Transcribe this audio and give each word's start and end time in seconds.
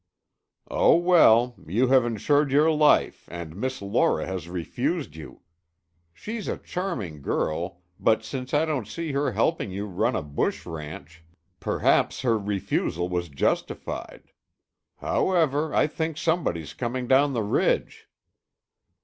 "Oh, 0.71 0.95
well! 0.95 1.53
You 1.67 1.89
have 1.89 2.05
insured 2.05 2.49
your 2.51 2.71
life 2.71 3.25
and 3.31 3.55
Miss 3.55 3.83
Laura 3.83 4.25
has 4.25 4.49
refused 4.49 5.15
you! 5.15 5.41
She's 6.11 6.47
a 6.47 6.57
charming 6.57 7.21
girl, 7.21 7.83
but 7.99 8.23
since 8.23 8.51
I 8.51 8.65
don't 8.65 8.87
see 8.87 9.11
her 9.11 9.33
helping 9.33 9.69
you 9.71 9.85
run 9.85 10.15
a 10.15 10.23
bush 10.23 10.65
ranch, 10.65 11.23
perhaps 11.59 12.21
her 12.21 12.35
refusal 12.39 13.09
was 13.09 13.29
justified. 13.29 14.31
However, 14.97 15.71
I 15.71 15.85
think 15.85 16.17
somebody's 16.17 16.73
coming 16.73 17.07
down 17.07 17.33
the 17.33 17.43
ridge." 17.43 18.09